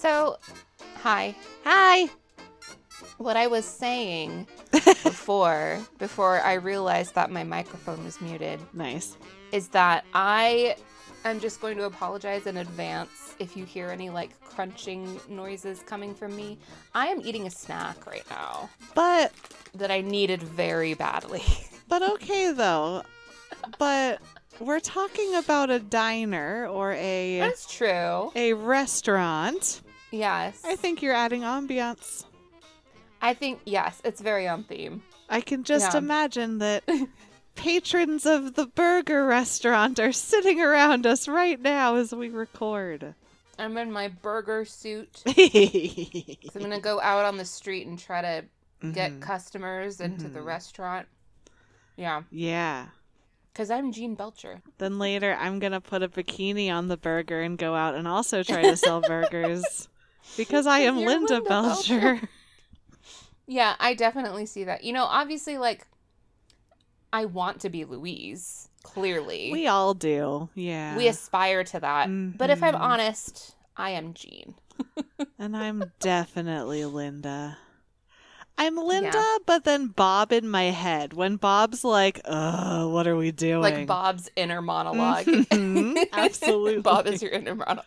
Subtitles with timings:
[0.00, 0.36] So,
[1.02, 1.34] hi.
[1.64, 2.08] Hi.
[3.18, 9.16] What I was saying before, before I realized that my microphone was muted, Nice.
[9.52, 10.76] is that I
[11.24, 16.14] am just going to apologize in advance if you hear any like crunching noises coming
[16.14, 16.58] from me.
[16.94, 19.32] I am eating a snack right now But
[19.74, 21.42] that I needed very badly.
[21.88, 23.02] but okay though.
[23.78, 24.20] But
[24.60, 28.30] we're talking about a diner or a That's true.
[28.34, 29.80] a restaurant.
[30.16, 30.60] Yes.
[30.64, 32.24] I think you're adding ambiance.
[33.20, 35.02] I think yes, it's very on theme.
[35.28, 35.98] I can just Yeah.
[35.98, 36.84] imagine that
[37.54, 43.14] patrons of the burger restaurant are sitting around us right now as we record.
[43.58, 45.22] I'm in my burger suit.
[45.26, 45.32] So.
[46.54, 48.44] I'm gonna go out on the street and try to
[48.92, 49.20] get Mhm.
[49.22, 50.44] customers into the Mhm.
[50.44, 51.08] restaurant.
[51.96, 52.88] Yeah, Yeah.
[53.52, 54.60] because I'm Gene Belcher.
[54.76, 58.06] Then later I'm going to put a bikini on the burger and go out and
[58.06, 59.88] also try to sell burgers
[60.36, 62.00] because I am Linda, Linda Belcher.
[62.00, 62.28] Belcher.
[63.46, 64.82] Yeah, I definitely see that.
[64.82, 65.86] You know, obviously, like,
[67.12, 68.68] I want to be Louise.
[68.82, 70.48] Clearly, We all do.
[70.54, 70.96] Yeah.
[70.96, 72.08] we aspire to that.
[72.38, 72.80] But if I'm Mhm.
[72.80, 74.54] honest, I am Gene.
[75.38, 77.58] and I'm definitely Linda.
[78.58, 79.36] I'm Linda, Yeah.
[79.44, 81.12] but then Bob in my head.
[81.12, 85.26] When Bob's like, "Uh, what are we doing?" Like Bob's inner monologue.
[85.26, 86.82] Mhm, absolutely.
[86.82, 87.84] Bob is your inner monologue.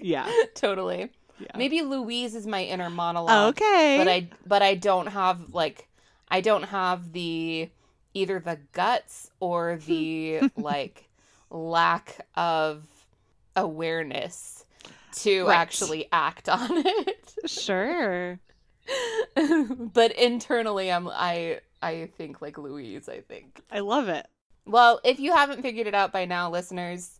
[0.00, 0.30] Yeah.
[0.54, 1.10] totally.
[1.40, 1.56] Yeah.
[1.56, 3.54] Maybe Louise is my inner monologue.
[3.56, 3.96] Okay.
[3.98, 5.88] but I but I don't have like
[6.28, 7.68] I don't have the
[8.14, 11.08] either the guts or the like
[11.50, 12.86] lack of
[13.56, 14.64] awareness
[15.12, 15.56] to Right.
[15.56, 17.34] actually act on it.
[17.46, 18.38] Sure.
[19.92, 23.62] but internally I'm I I think like Louise, I think.
[23.70, 24.26] I love it.
[24.66, 27.18] Well, if you haven't figured it out by now, listeners,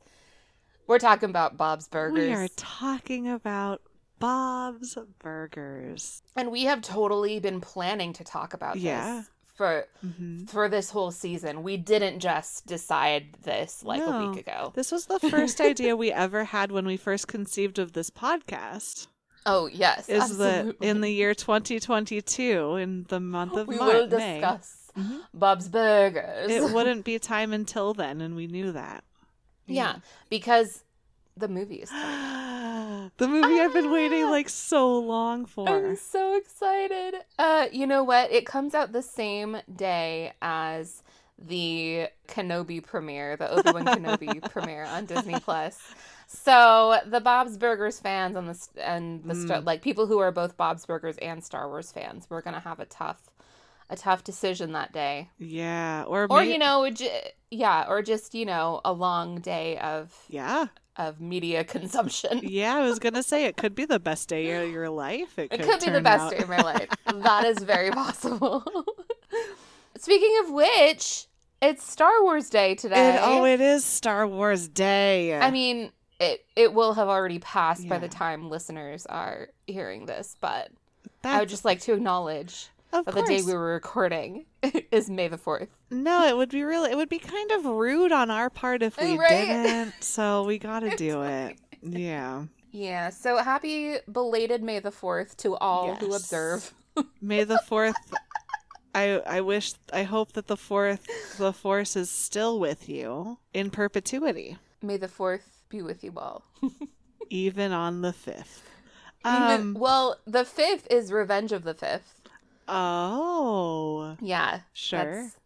[0.86, 2.18] we're talking about Bob's Burgers.
[2.28, 3.80] We are talking about
[4.20, 6.22] Bob's Burgers.
[6.36, 9.16] and we have totally been planning to talk about Yeah.
[9.22, 11.62] this for hmm for this whole season.
[11.62, 14.72] We didn't just decide this like a week ago.
[14.74, 19.08] This was the first idea we ever had when we first conceived of this podcast.
[19.46, 20.86] Oh yes, Is that absolutely.
[20.88, 25.20] in the year 2022, in the month of we will May, discuss Mhm.
[25.32, 26.50] Bob's Burgers.
[26.50, 29.02] it wouldn't be time until then, and we knew that.
[29.66, 29.96] yeah,
[30.28, 30.84] because
[31.40, 33.10] the movie is coming.
[33.16, 34.30] the movie I've been waiting Ah!
[34.36, 35.68] like so long for.
[35.68, 37.14] I'm so excited.
[37.38, 38.30] Uh, you know what?
[38.30, 41.02] It comes out the same day as
[41.38, 45.78] the Kenobi premiere, the Obi Wan Kenobi premiere on Disney Plus.
[46.26, 49.64] So the Bob's Burgers fans and the and the Star Mm.
[49.66, 52.84] like people who are both Bob's Burgers and Star Wars fans, we're gonna have a
[52.84, 53.30] tough,
[53.88, 55.30] a tough decision that day.
[55.38, 59.78] Yeah, or Or may- you know, j- yeah, or just you know, a long day
[59.78, 60.66] of yeah,
[61.08, 62.40] of media consumption.
[62.42, 62.76] yeah.
[62.76, 65.38] I was gonna say it could be the best day of your life.
[65.38, 66.30] It It could, could be the best out.
[66.32, 66.88] day of my life.
[67.14, 68.64] that is very possible.
[69.98, 71.26] Speaking of which,
[71.62, 73.16] it's Star Wars Day today.
[73.16, 75.34] It, oh, it is Star Wars Day.
[75.38, 80.36] I mean, it it will have already passed by the time listeners are hearing this,
[80.40, 80.70] but
[81.22, 84.46] That's, I would just like to acknowledge of that the day we were recording
[84.90, 85.68] is May the fourth.
[85.90, 86.90] No, it would be really.
[86.90, 89.46] It would be kind of rude on our part if we Right?
[89.46, 89.94] didn't.
[90.00, 91.56] So we got to do it.
[91.82, 92.44] Yeah.
[92.72, 93.10] Yeah.
[93.10, 96.72] So happy belated May the fourth to all who observe.
[97.20, 97.96] May the fourth.
[98.94, 99.72] I I wish.
[99.92, 101.06] I hope that the fourth,
[101.38, 106.42] the force is still with you in perpetuity, May the fourth be with you all.
[107.30, 108.62] even on the fifth.
[109.24, 109.76] Even- Um.
[109.78, 112.19] well, the fifth is Revenge of the Fifth.
[112.70, 114.16] Oh.
[114.20, 114.60] Yeah.
[114.72, 115.22] Sure.
[115.22, 115.36] That's,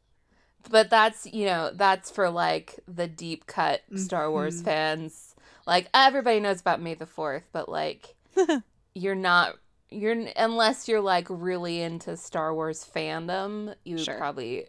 [0.71, 4.65] but that's, you know, that's for like the deep cut Star Wars Mhm.
[4.65, 5.35] fans.
[5.67, 8.15] Like everybody knows about May the 4th, but like
[8.95, 9.55] you're not
[9.91, 14.17] you're unless you're like really into Star Wars fandom, you Sure.
[14.17, 14.67] probably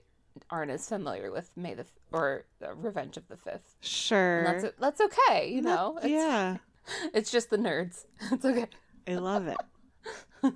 [0.50, 3.62] aren't as familiar with May the or uh, Revenge of the 5th.
[3.82, 4.44] Sure.
[4.44, 5.98] And that's that's okay, you No- know.
[5.98, 6.58] It's, yeah.
[7.16, 8.06] It's just the nerds.
[8.32, 8.68] It's okay.
[9.08, 10.54] I love it.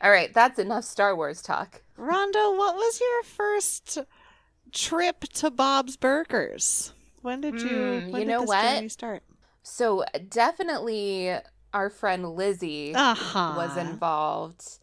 [0.00, 1.82] All right, that's enough Star Wars talk.
[1.96, 3.98] Rondo, what was your first
[4.72, 6.92] trip to Bob's Burgers?
[7.22, 7.70] When did you?
[7.70, 8.90] Mm, when you did know what?
[8.90, 9.22] start?
[9.62, 11.34] So definitely
[11.72, 13.54] our friend Lizzie Uh-huh.
[13.56, 14.78] was involved.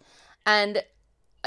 [0.46, 0.84] And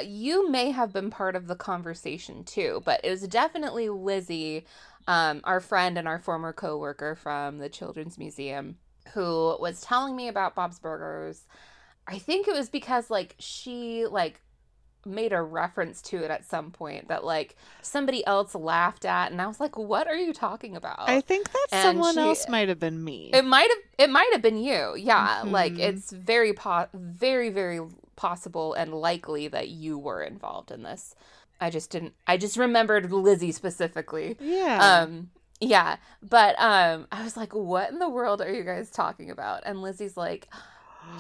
[0.03, 4.65] you may have been part of the conversation too, but it was definitely Lizzie,
[5.07, 8.77] um, our friend and our former coworker from the Children's Museum,
[9.15, 11.47] who was telling me about Bob's Burgers.
[12.07, 14.41] I think it was because like she like
[15.05, 19.41] made a reference to it at some point that like somebody else laughed at and
[19.41, 22.49] I was like, "What are you talking about?" I think that And someone she- else
[22.49, 23.31] might have been me.
[23.33, 24.95] It might have it might have been you.
[24.97, 25.79] Yeah, like Mhm.
[25.81, 27.81] it's very po- very very
[28.17, 31.15] possible and likely that you were involved in this.
[31.61, 34.37] I just didn't I just remembered Lizzie specifically.
[34.41, 35.03] yeah.
[35.03, 35.31] Um
[35.61, 39.63] yeah, but um I was like what in the world are you guys talking about?
[39.67, 40.49] And Lizzie's like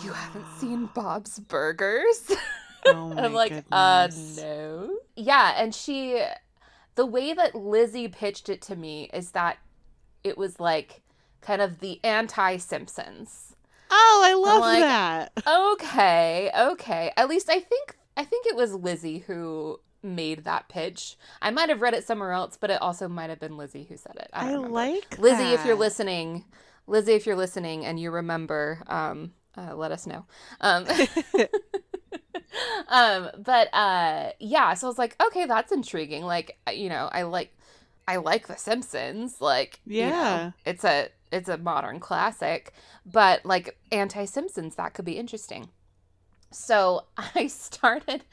[0.00, 2.30] you haven't seen Bob's Burgers?
[2.86, 4.38] Oh my I'm like, uh, goodness.
[4.38, 4.98] no.
[5.16, 6.22] Yeah, and she,
[6.94, 9.58] the way that Lizzie pitched it to me is that
[10.22, 11.02] it was like
[11.40, 13.54] kind of the anti Simpsons.
[13.90, 15.32] Oh, I love like, that.
[15.46, 17.12] Okay, okay.
[17.16, 21.16] At least I think I think it was Lizzie who made that pitch.
[21.42, 23.96] I might have read it somewhere else, but it also might have been Lizzie who
[23.96, 24.30] said it.
[24.32, 26.44] I, I, like Lizzie, if you're listening,
[26.86, 30.24] Lizzie, if you're listening and you remember, um, uh, let us know.
[30.60, 30.86] Um,
[32.88, 36.24] um, but uh, yeah, so I was like, okay, that's intriguing.
[36.24, 37.52] Like, you know, I like,
[38.08, 39.40] I like The Simpsons.
[39.40, 40.50] Like, you know, Yeah.
[40.64, 42.72] it's a it's a modern classic,
[43.04, 45.68] but like anti Simpsons, that could be interesting.
[46.50, 47.04] So
[47.34, 48.24] I started.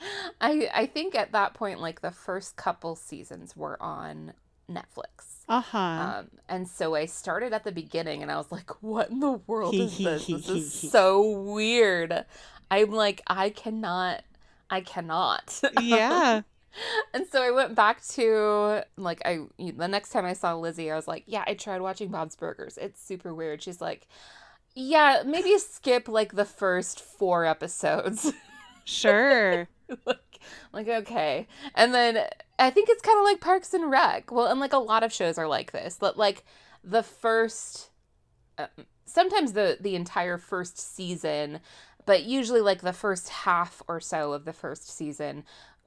[0.42, 4.34] I I think at that point, like the first couple seasons were on
[4.70, 5.44] Netflix.
[5.50, 5.78] Uh-huh.
[5.78, 9.34] Um, and so I started at the beginning and I was like, what in the
[9.48, 10.28] world is this?
[10.28, 12.26] This is so weird.
[12.72, 14.24] I'm like, I cannot,
[14.70, 15.62] I cannot.
[15.82, 16.42] yeah.
[17.14, 20.96] and so I went back to, like, I, the next time I saw Lizzie, I
[20.96, 22.78] was like, yeah, I tried watching Bob's Burgers.
[22.78, 23.62] It's super weird.
[23.62, 24.08] She's like,
[24.76, 28.32] yeah, maybe skip like the first four episodes.
[28.86, 29.70] Sure.
[30.06, 30.33] like,
[30.72, 31.48] like okay.
[31.76, 32.26] And then
[32.60, 34.32] i think it's kind of like parks and rec.
[34.32, 36.44] Well and like a lot of shows are like this but like
[36.84, 37.90] the first
[38.58, 38.68] uh,
[39.06, 41.60] sometimes the the entire first season
[42.06, 45.44] but usually like the first half or so of the first season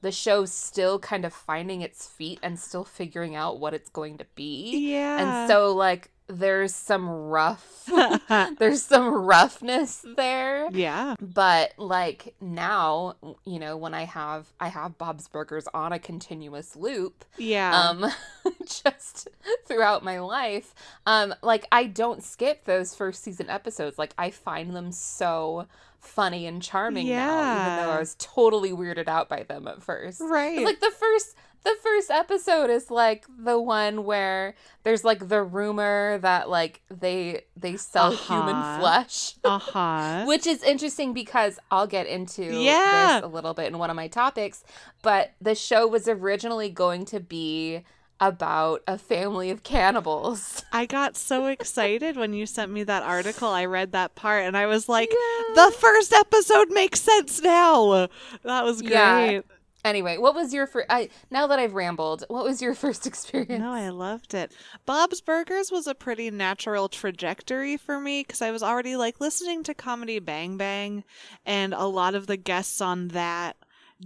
[0.07, 4.17] the show's still kind of finding its feet and still figuring out what it's going
[4.19, 5.19] to be Yeah.
[5.43, 7.89] and so like there's some rough
[8.59, 11.15] there's some roughness there yeah.
[11.21, 13.15] but like now
[13.45, 17.71] you know when i have i have bob's burgers on a continuous loop Yeah.
[17.91, 18.07] um
[18.67, 19.29] just
[19.67, 20.75] throughout my life
[21.07, 25.67] um like i don't skip those first season episodes like i find them so
[26.07, 30.21] funny and charming now even though i was totally weirded out by them at first.
[30.21, 30.65] right.
[30.65, 34.55] like the first the first episode is like the one where
[34.85, 38.79] there's like the rumor that like they they sell human Uh-huh.
[38.79, 40.25] flesh uh-huh.
[40.27, 43.17] which is interesting because I'll get into Yeah.
[43.21, 44.63] this a little bit in one of my topics.
[45.03, 47.83] But the show was originally going to be
[48.21, 50.65] about a family of cannibals.
[50.73, 53.49] I got so excited when you sent me that article.
[53.49, 55.55] I read that part and I was like, Yeah.
[55.67, 58.09] the first episode makes sense now.
[58.43, 58.93] That was great.
[58.93, 59.41] Yeah.
[59.85, 60.87] Anyway, what was your first?
[60.91, 63.61] I now that I've rambled, what was your first experience?
[63.61, 64.51] No, I loved it.
[64.85, 69.63] Bob's Burgers was a pretty natural trajectory for me because I was already like listening
[69.63, 71.05] to Comedy Bang Bang,
[71.45, 73.57] and a lot of the guests on that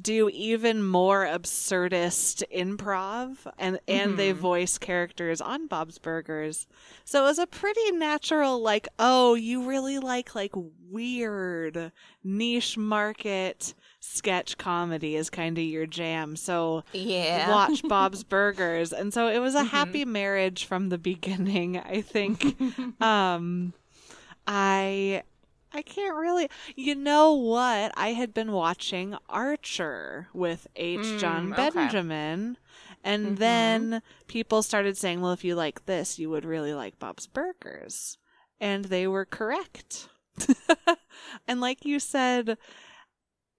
[0.00, 4.36] do even more absurdist improv and and they Mhm.
[4.36, 6.68] voice characters on Bob's Burgers.
[7.04, 11.90] So it was a pretty natural like, oh, you really like like weird
[12.22, 16.36] niche market sketch comedy is kind of your jam.
[16.36, 17.50] So yeah.
[17.50, 18.92] watch Bob's Burgers.
[18.92, 19.68] And so it was a Mhm.
[19.68, 22.56] happy marriage from the beginning, I think.
[23.02, 23.72] um
[24.46, 25.22] I
[25.72, 27.92] I can't really You know what?
[27.96, 31.16] I had been watching Archer with H.
[31.18, 31.56] Jon Mm, okay.
[31.56, 32.56] Benjamin.
[33.04, 33.38] And Mhm.
[33.38, 38.18] then people started saying, "Well, if you like this, you would really like Bob's Burgers."
[38.60, 40.08] And they were correct.
[41.48, 42.58] and like you said,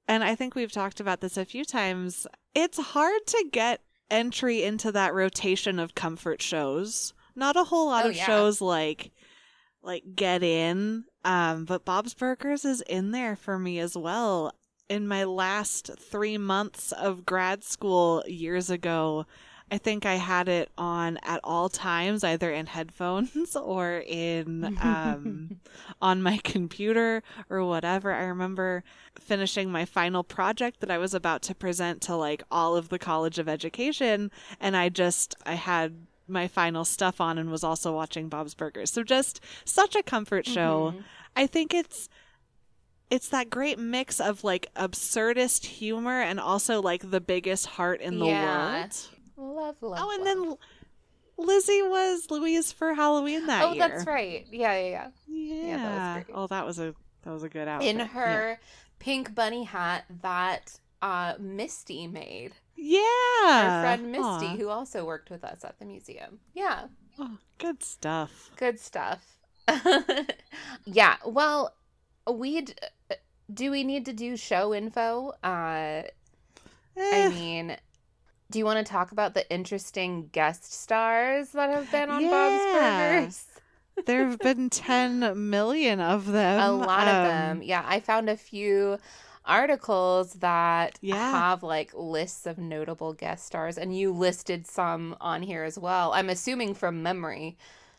[0.08, 4.64] and I think we've talked about this a few times, it's hard to get entry
[4.64, 7.14] into that rotation of comfort shows.
[7.36, 8.26] Not a whole lot Oh, of yeah.
[8.26, 9.12] shows like
[9.82, 14.54] like get in, um, but Bob's Burgers is in there for me as well.
[14.90, 19.26] In my last three months of grad school years ago,
[19.72, 25.62] I think I had it on at all times, either in headphones or in um,
[26.02, 28.12] on my computer or whatever.
[28.12, 28.84] I remember
[29.18, 33.00] finishing my final project that I was about to present to like all of the
[33.00, 37.94] College of Education, and I just I had my final stuff on and was also
[37.94, 38.92] watching Bob's Burgers.
[38.92, 40.94] So just such a comfort show.
[40.96, 41.04] Mhm.
[41.36, 42.10] I think it's
[43.10, 48.20] it's that great mix of like absurdist humor and also like the biggest heart in
[48.20, 48.80] the Yeah.
[48.80, 49.10] world.
[49.38, 50.00] Love, love.
[50.02, 50.58] Oh, and love.
[51.38, 53.84] then Lizzie was Louise for Halloween that oh, year.
[53.84, 54.46] Oh, that's right.
[54.52, 55.66] Yeah, yeah, yeah.
[55.68, 55.78] Yeah.
[55.78, 56.36] that was.
[56.36, 57.90] Oh, that was a that was a good outfit.
[57.90, 58.06] in Yeah.
[58.08, 58.60] her
[59.00, 62.54] pink bunny hat that uh, Misty made.
[62.76, 63.00] Yeah.
[63.46, 64.56] Our friend Misty, Aw.
[64.58, 66.40] who also worked with us at the museum.
[66.54, 66.86] Yeah,
[67.20, 68.52] Oh, good stuff.
[68.56, 69.38] good stuff.
[70.86, 71.76] yeah, well,
[72.32, 72.74] we d-
[73.54, 75.34] do we need to do show info?
[75.44, 76.04] Uh,
[76.98, 77.78] Eh, I mean,
[78.50, 82.64] do you want to talk about the interesting guest stars that have been on Bob's
[82.74, 83.20] Yeah.
[83.22, 83.46] Burgers?
[84.06, 86.60] there have been 10 million of them.
[86.62, 87.24] a lot of Um,
[87.60, 87.62] them.
[87.64, 88.98] Yeah, I found a few
[89.46, 91.32] articles that Yeah.
[91.32, 96.14] have like lists of notable guest stars and you listed some on here as well.
[96.14, 97.58] I'm assuming from memory.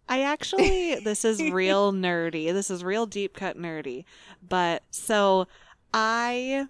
[0.08, 2.52] I actually, this is real nerdy.
[2.52, 4.04] This is real deep cut nerdy.
[4.46, 5.46] But so
[5.94, 6.66] I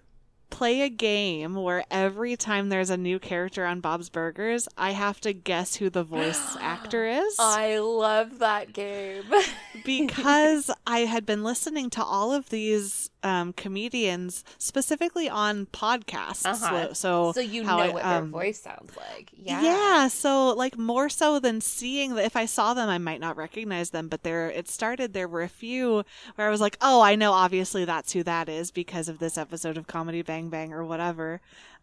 [0.53, 5.19] play a game where every time there's a new character on Bob's Burgers, I have
[5.21, 7.35] to guess who the voice actor is.
[7.39, 9.23] I love that game.
[9.83, 16.45] because I had been listening to all of these um, comedians specifically on podcasts.
[16.45, 16.89] Uh-huh.
[16.89, 19.31] So, so, so you know I, what their um, voice sounds like.
[19.35, 19.61] Yeah.
[19.63, 20.07] yeah.
[20.07, 23.89] So like more so than seeing that if I saw them, I might not recognize
[23.89, 24.07] them.
[24.07, 25.13] But there, it started.
[25.13, 26.03] There were a few
[26.35, 27.31] where I was like, oh, I know.
[27.31, 31.41] Obviously, that's who that is because of this episode of Comedy Bang Bang or whatever.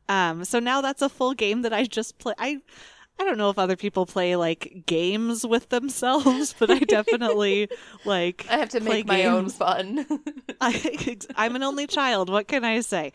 [0.09, 0.45] Um.
[0.45, 2.35] So now that's a full game that I just play.
[2.39, 2.61] I.
[3.19, 7.69] I don't know if other people play like games with themselves, but I definitely
[8.07, 10.07] like I have to make my own fun.
[10.61, 12.31] I, I'm an only child.
[12.31, 13.13] What can I say?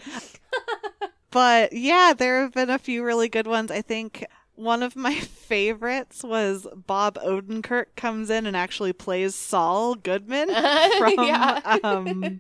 [1.32, 3.72] but yeah, there have been a few really good ones.
[3.72, 4.24] I think
[4.54, 10.50] one of my favorites was Bob Odenkirk comes in and actually plays Saul Goodman
[11.00, 11.80] from Yeah.
[11.84, 12.40] um,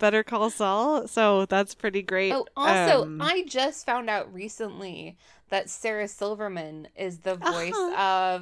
[0.00, 1.06] Better Call Saul.
[1.06, 2.32] So that's pretty great.
[2.32, 5.16] Oh, also, Um, I just found out recently
[5.50, 7.96] that Sarah Silverman is the voice Uh-huh.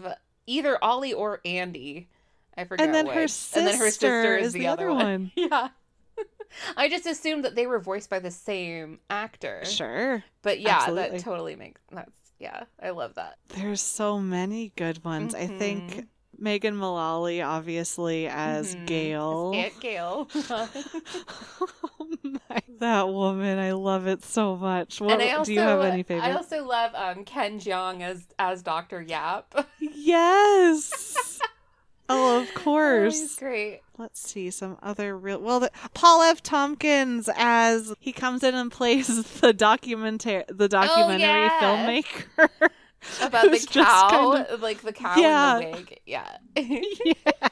[0.07, 0.15] of
[0.47, 2.09] either Ollie or Andy.
[2.57, 3.15] I forget and then which.
[3.15, 5.31] her sister, and then her sister is the, other one.
[5.37, 5.69] Yeah.
[6.77, 9.65] I just assumed that they were voiced by the same actor.
[9.65, 10.25] Sure.
[10.43, 11.19] But yeah, Absolutely.
[11.19, 12.11] that totally makes that's
[12.41, 13.37] yeah, I love that.
[13.49, 15.35] There's so many good ones.
[15.35, 15.59] I Mhm.
[15.59, 16.07] think
[16.39, 18.87] Megan Mullally, obviously, as Mhm.
[18.87, 19.53] Gail.
[19.55, 20.29] Aunt Gail.
[20.51, 25.01] oh my, that woman, I love it so much.
[25.01, 29.03] What, also do you have any I also love um Ken Jeong as as Dr.
[29.03, 29.55] Yap.
[29.81, 31.41] Yes.
[32.09, 33.37] oh, of Oh, he's course.
[33.37, 33.81] great.
[33.99, 35.41] Let's see some other real.
[35.41, 36.41] Well, the, Paul F.
[36.43, 39.09] Tompkins as he comes in and plays
[39.41, 41.61] the documentary, the documentary Oh, yeah.
[41.61, 42.71] filmmaker.
[43.23, 45.59] About the cow, kind of- like the cow Yeah.
[45.59, 46.01] in the wig.
[46.07, 46.37] Yeah.
[46.57, 47.49] yeah.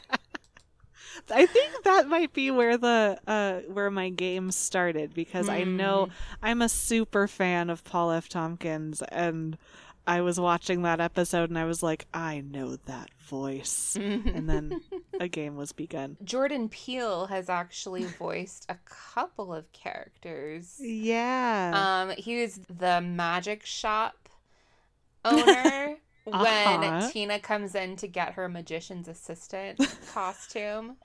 [1.30, 5.76] I think that might be where the uh where my game started because I Hmm.
[5.76, 6.08] know
[6.42, 8.28] I'm a super fan of Paul F.
[8.28, 9.56] Tompkins and
[10.06, 13.96] I was watching that episode and I was like, I know that voice.
[13.96, 14.80] And then
[15.18, 16.16] a game was begun.
[16.22, 20.76] Jordan Peele has actually voiced a couple of characters.
[20.78, 21.72] Yeah.
[22.08, 24.25] Um, he was the magic shop
[25.26, 27.08] owner when Uh-huh.
[27.10, 29.80] Tina comes in to get her magician's assistant
[30.12, 30.96] costume.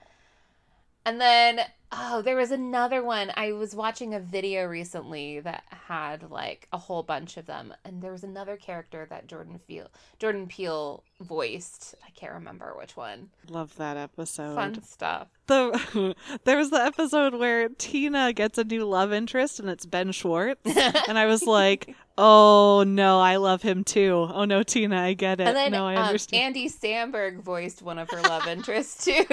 [1.06, 1.62] And then,
[1.92, 3.32] oh, there was another one.
[3.36, 8.02] I was watching a video recently that had like a whole bunch of them, and
[8.02, 11.96] there was another character that Jordan Peele, Jordan Peele voiced.
[12.06, 13.30] I can't remember which one.
[13.50, 14.56] Love that episode.
[14.56, 15.28] Fun stuff.
[15.48, 20.12] The there was the episode where Tina gets a new love interest and it's Ben
[20.12, 20.62] Schwartz.
[21.08, 24.28] and I was like, "Oh no, I love him too.
[24.34, 25.48] Oh no, Tina, I get it.
[25.48, 29.26] And then no, I um, understand." Andy Samberg voiced one of her love interests too.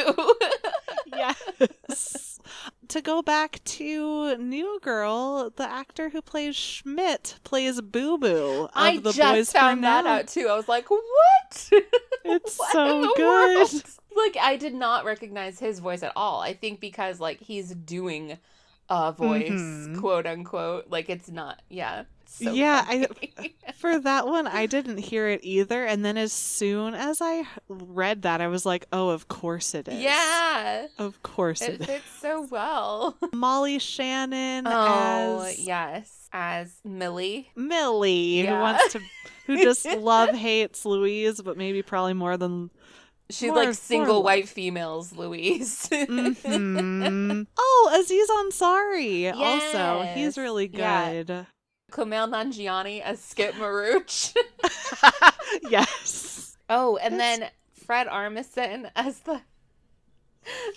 [1.16, 2.38] Yes.
[2.88, 8.98] to go back to New Girl, the actor who plays Schmidt plays Boo Boo I
[8.98, 10.16] the just Boys found that Now.
[10.18, 10.48] out too.
[10.48, 11.70] I was like, what?
[12.24, 13.56] It's What so good.
[13.56, 13.84] world?
[14.16, 16.40] Like, I did not recognize his voice at all.
[16.40, 18.38] I think because like he's doing
[18.90, 20.00] a voice, Mhm.
[20.00, 20.86] quote unquote.
[20.90, 21.62] Like it's not.
[21.68, 22.04] Yeah.
[22.30, 23.08] So Yeah, funny.
[23.78, 25.84] For that one, I didn't hear it either.
[25.84, 29.88] And then as soon as I read that, I was like, "Oh, of course it
[29.88, 30.00] is.
[30.02, 30.86] yeah.
[30.98, 33.16] of course It it is." fits so well.
[33.32, 37.50] Molly Shannon Oh as yes, as Millie.
[37.56, 38.56] Millie, Yeah.
[38.56, 39.00] who wants to,
[39.46, 42.70] who just love hates Louise, but maybe probably more than.
[43.30, 45.86] She's More- like single more- white females, Louise.
[45.90, 47.46] Mhm.
[47.58, 50.02] oh, Aziz Ansari also.
[50.14, 51.44] He's really Yeah.
[51.90, 52.08] Good.
[52.08, 54.34] Kumail Nanjiani as Skip Marooch.
[55.70, 56.56] yes.
[56.68, 57.50] oh, and That's- then
[57.86, 59.40] Fred Armisen as the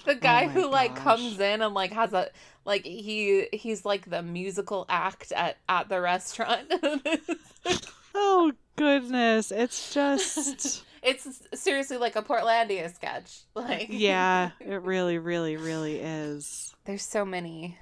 [0.06, 2.30] the oh guy Oh my who like comes in and like has a
[2.66, 6.72] like he he's like the musical act at at the restaurant.
[8.14, 13.44] Oh goodness, it's just it's seriously like a Portlandia sketch.
[13.56, 16.76] Like yeah, it really, really, really is.
[16.86, 17.78] there's so many.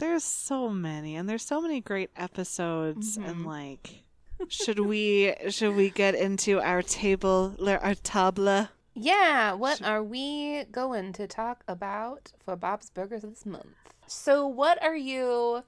[0.00, 3.28] There's so many and there's so many great episodes Mhm.
[3.28, 4.02] and like
[4.48, 11.12] should we should we get into our table our table Yeah, what are we going
[11.14, 13.76] to talk about for Bob's Burgers this month?
[14.08, 15.62] So, what are you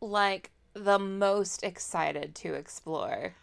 [0.00, 3.34] like the most excited to explore?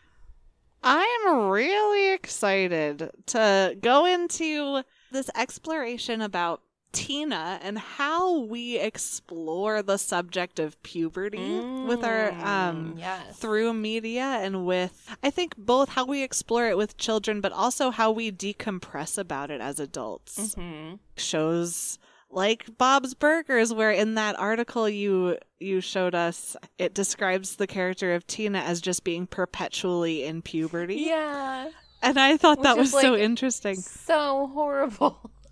[0.84, 6.62] I am really excited to go into this exploration about
[6.93, 13.38] Tina and how we explore the subject of puberty with our um Mm, yes.
[13.38, 17.91] through media and with I think both how we explore it with children but also
[17.91, 20.55] how we decompress about it as adults.
[20.55, 21.00] Mhm.
[21.17, 21.97] Shows
[22.29, 28.13] like Bob's Burgers where in that article you you showed us it describes the character
[28.13, 30.95] of Tina as just being perpetually in puberty.
[30.95, 31.69] Yeah.
[32.01, 33.75] And I thought that was is, so interesting.
[33.77, 35.31] So horrible.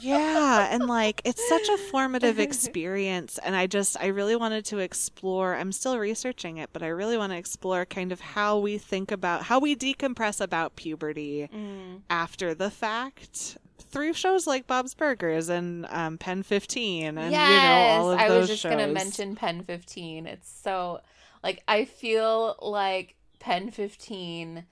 [0.00, 4.78] Yeah, and like it's such a formative experience and I just I really wanted to
[4.78, 5.54] explore.
[5.54, 9.10] I'm still researching it, but I really want to explore kind of how we think
[9.12, 12.00] about how we decompress about puberty Mm.
[12.10, 13.58] after the fact
[13.90, 18.18] through shows like Bob's Burgers and um, Pen 15 and yes, you know all of
[18.18, 20.26] I those was just gonna mention Pen 15.
[20.26, 21.00] It's so
[21.42, 24.64] like I feel like Pen 15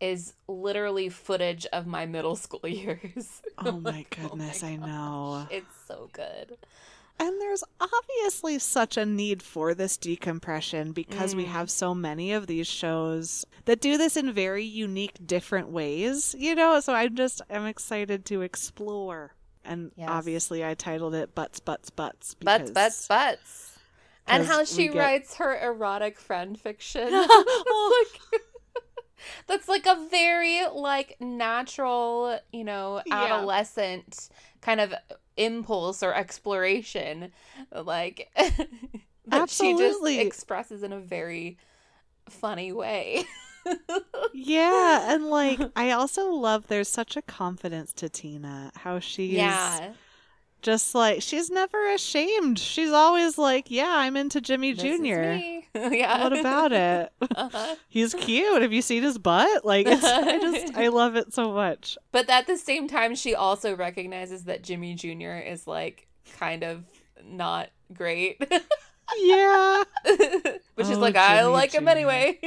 [0.00, 3.42] is literally footage of my middle school years.
[3.58, 5.46] Oh my goodness, I know.
[5.50, 6.56] It's so good.
[7.18, 11.48] And there's obviously such a need for this decompression because we Mm.
[11.48, 16.54] have so many of these shows that do this in very unique, different ways, you
[16.54, 16.78] know?
[16.78, 19.34] So I'm just, I'm excited to explore.
[19.64, 20.08] And Yes.
[20.08, 22.34] obviously, I titled it Butts, Butts, Butts.
[22.34, 23.64] Butts, because- butts, butts.
[24.28, 27.08] And how she get- writes her erotic friend fiction.
[27.10, 28.06] Oh.
[28.06, 28.42] That's like
[29.46, 33.24] That's like a very like natural, you know, Yeah.
[33.24, 34.28] adolescent
[34.60, 34.94] kind of
[35.36, 37.30] impulse or exploration
[37.72, 38.28] like
[39.26, 41.58] that she just expresses in a very
[42.28, 43.24] funny way.
[44.32, 49.92] Yeah, and like, I also love there's such a confidence to Tina, how she's yeah.
[50.62, 52.58] just like, she's never ashamed.
[52.58, 55.57] She's always like, yeah, I'm into Jimmy this is Jr.
[55.92, 56.22] yeah.
[56.24, 57.12] What about it?
[57.36, 57.76] Uh-huh.
[57.88, 58.62] He's cute.
[58.62, 59.64] Have you seen his butt?
[59.64, 61.96] Like it's I just I love it so much.
[62.12, 65.36] But at the same time, she also recognizes that Jimmy Jr.
[65.38, 66.84] is like kind of
[67.24, 68.40] not great.
[69.16, 69.84] Yeah.
[70.74, 72.38] Which is Oh, like, I Jimmy like him anyway.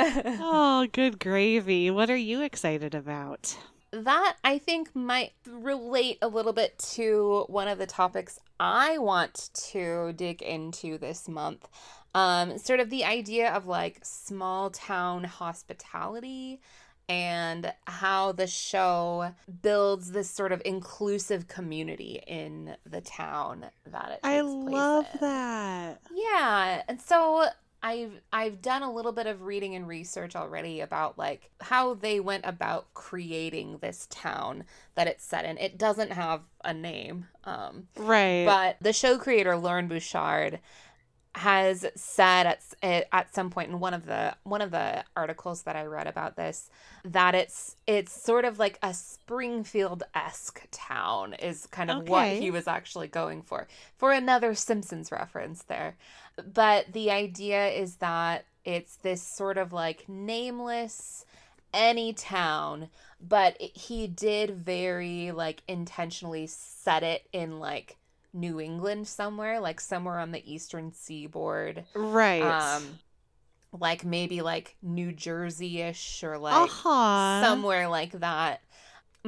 [0.00, 1.90] oh, good gravy.
[1.90, 3.56] What are you excited about?
[3.92, 9.50] That I think might relate a little bit to one of the topics I want
[9.70, 11.68] to dig into this month.
[12.14, 16.60] Um, sort of the idea of like small town hospitality
[17.08, 24.20] and how the show builds this sort of inclusive community in the town that it
[24.22, 25.20] I love in.
[25.20, 26.02] that.
[26.14, 27.46] Yeah, and so
[27.82, 32.18] I've I've done a little bit of reading and research already about like how they
[32.20, 34.64] went about creating this town
[34.96, 35.58] that it's set in.
[35.58, 38.44] It doesn't have a name, um, Right.
[38.44, 40.58] but the show creator Loren Bouchard
[41.34, 45.76] has said at at some point in one of the one of the articles that
[45.76, 46.68] I read about this
[47.04, 52.50] that it's it's sort of like a Springfield esque town is kind of what he
[52.50, 55.96] was actually going for for another Simpsons reference there,
[56.52, 61.24] but the idea is that it's this sort of like nameless
[61.72, 62.88] any town
[63.20, 67.96] but it, he did very like intentionally set it in like
[68.32, 71.84] New England somewhere, like somewhere on the eastern seaboard.
[71.94, 72.42] right.
[72.42, 72.98] Um
[73.78, 77.42] like maybe like New Jersey-ish or like uh-huh.
[77.44, 78.62] somewhere like that.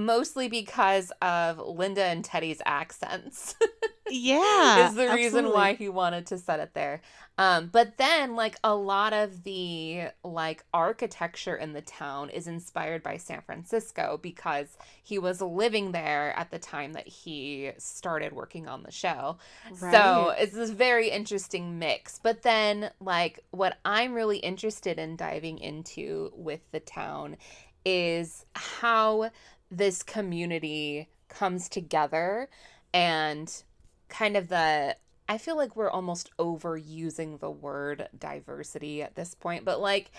[0.04, 3.54] Mostly because of Linda and Teddy's accents
[4.10, 4.88] yeah.
[4.88, 7.00] is the reason why he wanted to set it there.
[7.38, 13.02] Um, but then, like a lot of the like architecture in the town is inspired
[13.02, 18.68] by San Francisco because he was living there at the time that he started working
[18.68, 19.38] on the show.
[19.74, 22.18] So it's this very interesting mix.
[22.22, 27.36] But then, like, what I'm really interested in diving into with the town
[27.84, 29.30] is how
[29.70, 32.48] this community comes together
[32.92, 33.62] and
[34.08, 34.96] kind of the.
[35.28, 40.10] I feel like we're almost overusing the word diversity at this point, but like,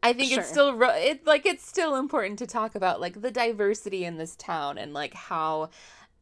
[0.00, 0.38] I think Sure.
[0.40, 4.16] it's still ro- it like it's still important to talk about like the diversity in
[4.16, 5.70] this town and like how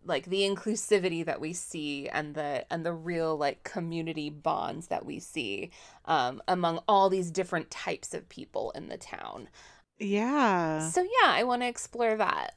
[0.03, 5.05] like the inclusivity that we see and the and the real like community bonds that
[5.05, 5.70] we see
[6.07, 9.51] um, among all these different types of people in the town.
[9.98, 10.88] Yeah.
[10.88, 12.55] So yeah, I want to explore that.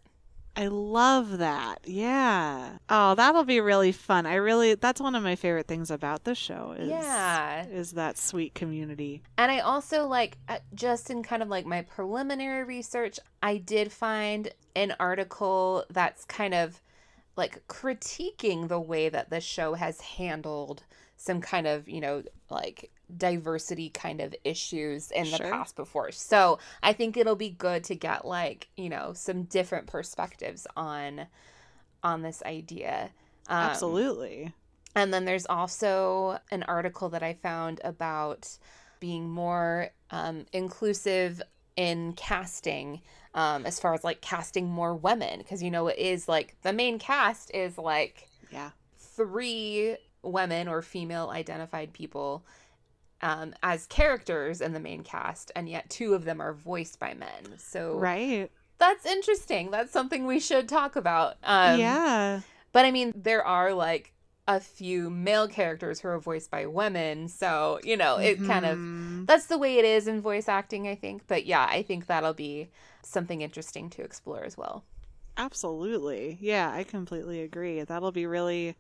[0.56, 1.80] I love that.
[1.86, 2.78] Yeah.
[2.90, 4.26] Oh, that'll be really fun.
[4.26, 7.66] I really that's one of my favorite things about the show is Yeah.
[7.68, 9.22] is that sweet community.
[9.38, 13.92] And I also like uh, just in kind of like my preliminary research, I did
[13.92, 16.82] find an article that's kind of
[17.38, 20.84] like critiquing the way that the show has handled
[21.16, 25.50] some kind of, you know, like diversity kind of issues in the Sure.
[25.52, 26.12] past before.
[26.12, 31.28] So, I think it'll be good to get like, you know, some different perspectives on
[32.04, 33.12] on this idea.
[33.48, 34.54] Um, Absolutely.
[34.96, 38.58] and then there's also an article that I found about
[39.00, 41.42] being more um, inclusive
[41.76, 43.02] in casting,
[43.34, 45.40] um, as far as like casting more women.
[45.40, 48.72] Because, you know, it is like the main cast is like Yeah.
[48.98, 52.46] three women or female identified people
[53.22, 57.14] um, as characters in the main cast, and yet two of them are voiced by
[57.14, 57.58] men.
[57.58, 58.50] So Right.
[58.78, 59.72] that's interesting.
[59.72, 61.38] That's something we should talk about.
[61.44, 62.42] Um, yeah.
[62.72, 64.14] but I mean, there are like
[64.48, 67.28] a few male characters who are voiced by women.
[67.28, 69.28] So, you know, it kind of, Mhm.
[69.28, 71.28] that's the way it is in voice acting, I think.
[71.28, 72.70] But yeah, I think that'll be
[73.04, 74.84] something interesting to explore as well.
[75.38, 76.38] Absolutely.
[76.42, 77.84] Yeah, I completely agree.
[77.84, 78.76] That'll be really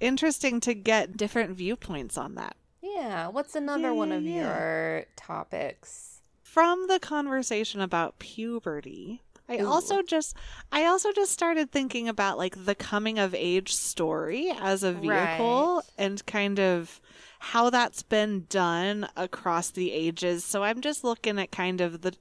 [0.00, 2.56] interesting to get different viewpoints on that.
[2.96, 3.28] Yeah.
[3.28, 4.34] What's another Yeah, one of yeah.
[4.34, 6.22] your topics?
[6.42, 9.66] From the conversation about puberty, I Ooh.
[9.66, 10.34] also just
[10.72, 15.76] I also just started thinking about like the coming of age story as a vehicle
[15.76, 15.82] Right.
[15.98, 17.00] and kind of
[17.38, 20.44] how that's been done across the ages.
[20.44, 22.14] So I'm just looking at kind of the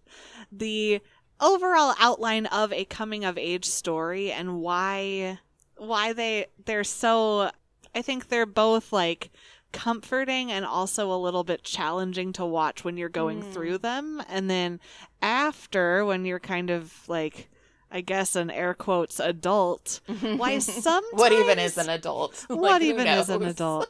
[0.51, 1.01] the
[1.39, 5.39] overall outline of a coming of age story and why
[5.77, 7.51] why they they're so
[7.93, 9.31] I think they're both like
[9.75, 13.51] comforting and also a little bit challenging to watch when you're going Mm.
[13.53, 14.79] through them and then
[15.21, 17.49] after when you're kind of like
[17.91, 19.99] I guess an air quotes adult
[20.37, 22.45] why sometimes what even is an adult?
[22.49, 23.87] Like, what who even is an adult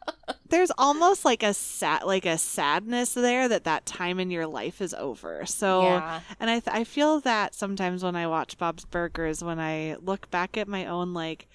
[0.50, 4.80] there's almost like a sad like a sadness there that that time in your life
[4.80, 6.20] is over so yeah.
[6.40, 10.30] and I, th- I feel that sometimes when I watch Bob's Burgers, when I look
[10.30, 11.46] back at my own like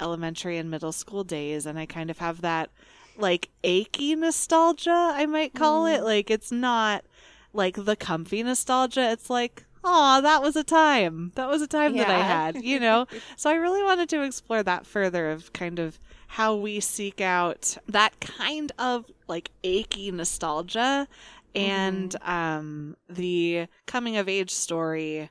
[0.00, 2.70] elementary and middle school days, and I kind of have that
[3.16, 6.00] like achy nostalgia, I might call it.
[6.00, 6.04] Mm.
[6.04, 7.04] Like it's not
[7.52, 9.10] like the comfy nostalgia.
[9.10, 11.32] It's like, oh, that was a time.
[11.34, 13.06] That was a time that I had, you know?
[13.36, 15.98] so I really wanted to explore that further of kind of
[16.32, 21.06] how we seek out that kind of like achy nostalgia
[21.54, 25.28] and um the coming of age story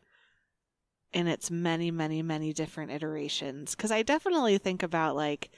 [1.12, 5.50] in its many many many different iterations because i definitely think about like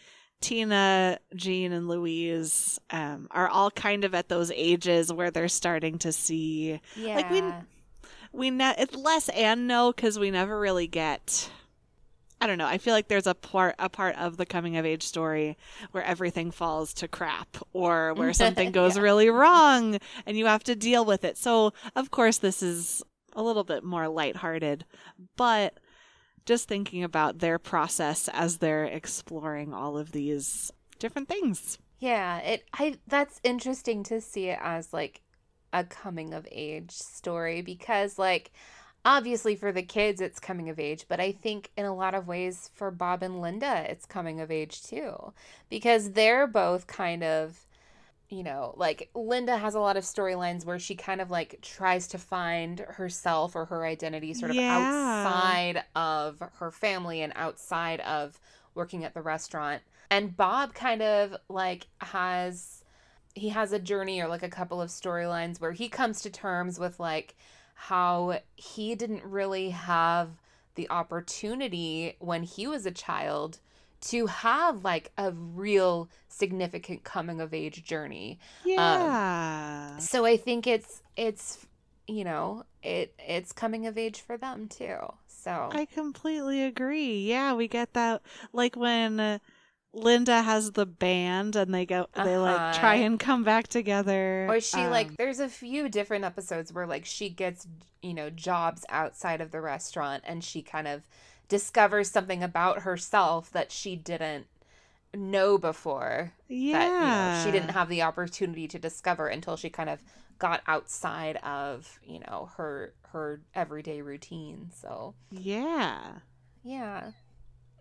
[0.43, 5.97] tina gene and louise um, are all kind of at those ages where they're starting
[5.99, 7.15] to see Yeah.
[7.15, 7.43] like, we-
[8.33, 11.49] we ne- it's less and no because we never really get
[12.41, 12.67] I don't know.
[12.67, 15.55] I feel like there's a part a part of the coming of age story
[15.91, 19.03] where everything falls to crap or where something goes Yeah.
[19.03, 21.37] really wrong and you have to deal with it.
[21.37, 23.01] So, of course, this is
[23.33, 24.83] a little bit more lighthearted,
[25.37, 25.77] but
[26.45, 31.77] just thinking about their process as they're exploring all of these different things.
[31.99, 35.21] Yeah, it I that's interesting to see it as like
[35.71, 38.51] a coming of age story because like
[39.05, 42.27] obviously for the kids it's coming of age, but I think in a lot of
[42.27, 45.33] ways for Bob and Linda it's coming of age too
[45.69, 47.65] because they're both kind of
[48.29, 52.07] you know, like Linda has a lot of storylines where she kind of like tries
[52.09, 54.69] to find herself or her identity sort of Yeah.
[54.69, 58.39] outside of her family and outside of
[58.75, 59.83] working at the restaurant.
[60.09, 62.83] And Bob kind of like has
[63.35, 66.79] he has a journey or like a couple of storylines where he comes to terms
[66.79, 67.35] with like
[67.75, 70.29] how he didn't really have
[70.75, 73.59] the opportunity when he was a child
[74.09, 78.39] to have like a real significant coming of age journey.
[78.65, 79.97] Yeah.
[79.99, 81.65] So I think it's it's
[82.07, 84.97] you know, it it's coming of age for them too.
[85.27, 87.27] So I completely agree.
[87.27, 88.21] Yeah, we get that
[88.53, 89.39] like when uh,
[89.93, 93.05] Linda has the band and they go they like try Uh-huh.
[93.05, 94.47] and come back together.
[94.49, 97.67] Or she like Um, there's a few different episodes where like she gets,
[98.01, 101.03] you know, jobs outside of the restaurant and she kind of
[101.49, 104.47] discovers something about herself that she didn't
[105.15, 106.71] know before yeah.
[106.71, 110.01] that you know she didn't have the opportunity to discover until she kind of
[110.43, 114.69] got outside of, you know, her her everyday routine.
[114.73, 116.19] So, Yeah.
[116.63, 117.11] yeah.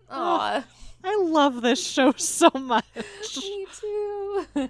[0.08, 0.62] Oh,
[1.02, 2.84] I love this show so much.
[3.38, 4.46] me too.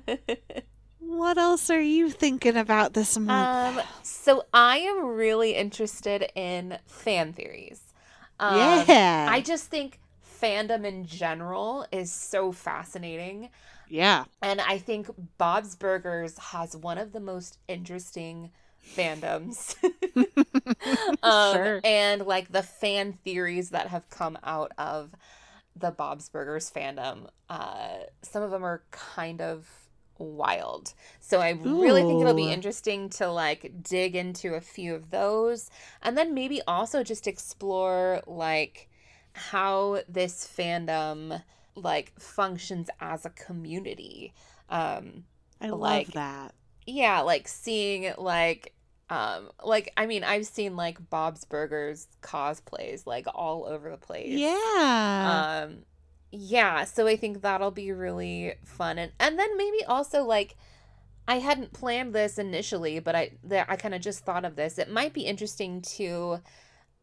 [1.00, 3.78] what else are you thinking about this month?
[3.78, 7.91] Um, so I am really interested in fan theories.
[8.42, 9.28] Um, yeah.
[9.31, 10.00] I just think
[10.42, 13.50] fandom in general is so fascinating.
[13.88, 14.24] yeah.
[14.42, 18.50] And I think Bob's Burgers has one of the most interesting
[18.96, 19.76] fandoms.
[21.22, 21.81] um, Sure.
[21.85, 25.14] And like the fan theories that have come out of
[25.76, 29.68] the Bob's Burgers fandom, uh, some of them are kind of
[30.22, 30.94] wild.
[31.20, 35.70] So I really think it'll be interesting to like dig into a few of those
[36.02, 38.88] and then maybe also just explore like
[39.35, 41.42] how this fandom
[41.74, 44.32] like functions as a community.
[44.68, 45.24] Um
[45.61, 46.54] I like- love that.
[46.87, 48.74] yeah, like seeing like
[49.11, 54.28] um like I mean I've seen like Bob's Burgers cosplays like all over the place.
[54.28, 55.64] Yeah.
[55.66, 55.78] Um
[56.32, 60.56] yeah, so I think that'll be really fun and and then maybe also like
[61.28, 64.78] I hadn't planned this initially, but I that I kind of just thought of this.
[64.78, 66.40] It might be interesting to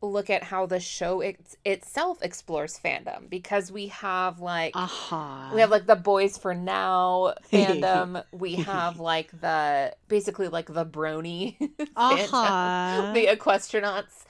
[0.01, 5.51] look at how the show it, itself explores fandom because we have like Aha.
[5.53, 8.23] we have like the Boyz 4 Now fandom.
[8.31, 13.11] we have like the basically like the brony fandom, Aha.
[13.13, 14.25] the equestranauts.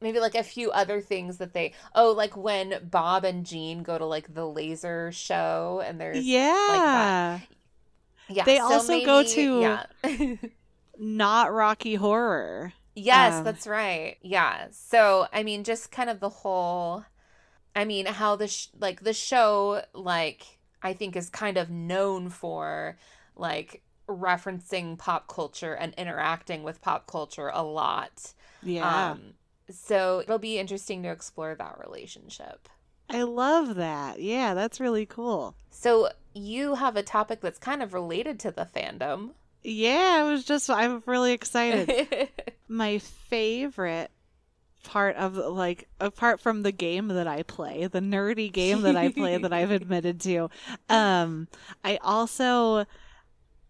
[0.00, 3.98] Maybe like a few other things that they oh like when Bob and Gene go
[3.98, 7.40] to like the laser show and there's yeah.
[8.28, 10.36] yeah They so also go to- yeah
[10.98, 12.72] Not Rocky Horror.
[12.94, 14.16] Yes, Um, that's right.
[14.20, 14.66] Yeah.
[14.72, 17.04] So, I mean, just kind of the whole
[17.74, 22.28] I mean, how the sh- like the show like I think is kind of known
[22.30, 22.98] for
[23.36, 28.34] like referencing pop culture and interacting with pop culture a lot.
[28.62, 29.12] Yeah.
[29.12, 29.34] Um
[29.70, 32.68] so it'll be interesting to explore that relationship.
[33.08, 34.20] I love that.
[34.20, 35.54] Yeah, that's really cool.
[35.70, 39.30] So, you have a topic that's kind of related to the fandom.
[39.62, 42.28] Yeah, I was just I'm really excited.
[42.68, 44.10] My favorite
[44.84, 49.10] part of like apart from the game that I play, the nerdy game that I
[49.10, 50.48] play that I've admitted to.
[50.88, 51.48] Um
[51.84, 52.86] I also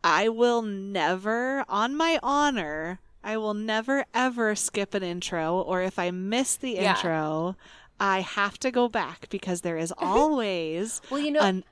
[0.04, 5.98] I will never on my honor, I will never ever skip an intro or if
[5.98, 6.92] I miss the Yeah.
[6.92, 7.56] intro,
[7.98, 11.64] I have to go back because there is always well, you know, an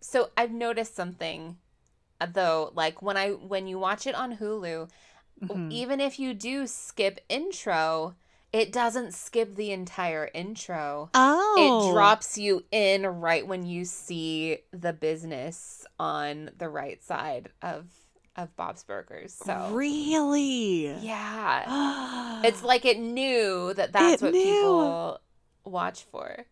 [0.00, 1.58] So I've noticed something
[2.20, 4.88] uh, though, like when I when you watch it on Hulu,
[5.42, 5.70] Mhm.
[5.70, 8.16] even if you do skip intro,
[8.52, 11.10] it doesn't skip the entire intro.
[11.14, 17.50] Oh It drops you in right when you see the business on the right side
[17.62, 18.05] of
[18.36, 19.32] of Bob's Burgers.
[19.32, 20.92] So Really?
[21.00, 22.40] yeah.
[22.44, 24.42] It's like it knew that that's It what knew.
[24.42, 25.20] people
[25.64, 26.44] watch for.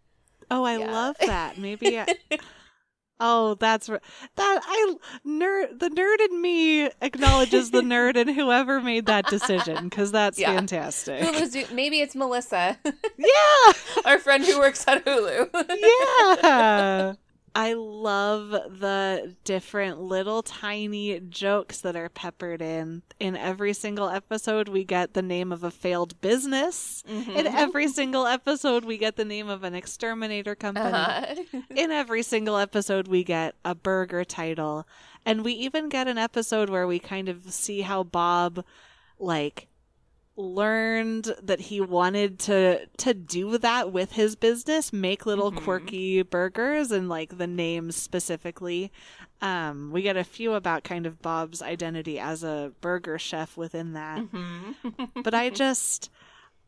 [0.50, 0.90] Oh, I Yeah.
[0.92, 1.58] love that.
[1.58, 1.98] Maybe.
[1.98, 2.06] I,
[3.20, 4.00] oh, that's that.
[4.36, 4.94] I
[5.26, 5.78] nerd.
[5.78, 10.54] The nerd in me acknowledges the nerd and whoever made that decision because that's Yeah.
[10.54, 11.22] fantastic.
[11.22, 12.78] Hulu's maybe it's Melissa,
[13.18, 13.72] yeah,
[14.04, 15.50] our friend who works at Hulu.
[16.42, 17.14] yeah.
[17.56, 23.02] I love the different little tiny jokes that are peppered in.
[23.20, 27.04] In every single episode, we get the name of a failed business.
[27.06, 27.54] In Mhm.
[27.54, 30.88] every single episode, we get the name of an exterminator company.
[30.88, 31.34] Uh-huh.
[31.76, 34.86] in every single episode we get a burger title
[35.24, 38.64] and we even get an episode where we kind of see how bob
[39.18, 39.68] like
[40.36, 45.62] learned that he wanted to to do that with his business make little Mhm.
[45.62, 48.90] quirky burgers and like the names specifically
[49.40, 53.92] um we get a few about kind of bob's identity as a burger chef within
[53.92, 55.22] that Mhm.
[55.22, 56.10] but I just